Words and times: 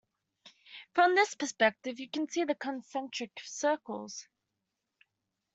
From 0.95 1.13
this 1.13 1.35
perspective 1.35 1.99
you 1.99 2.09
can 2.09 2.27
see 2.27 2.43
the 2.43 2.55
concentric 2.55 3.39
circles. 3.43 4.27